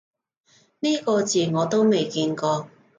[0.79, 2.67] 呢個字我都未見過